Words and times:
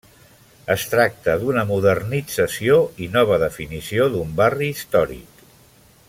Es 0.75 0.85
tracta 0.93 1.35
d'una 1.43 1.65
modernització 1.73 2.79
i 3.07 3.11
nova 3.17 3.39
definició 3.47 4.11
d'un 4.17 4.35
barri 4.43 4.71
històric. 4.77 5.45